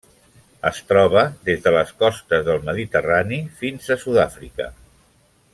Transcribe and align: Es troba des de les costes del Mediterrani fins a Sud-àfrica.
Es 0.69 0.79
troba 0.91 1.25
des 1.49 1.61
de 1.67 1.75
les 1.75 1.93
costes 2.05 2.49
del 2.49 2.65
Mediterrani 2.71 3.41
fins 3.63 3.93
a 3.97 4.03
Sud-àfrica. 4.07 4.73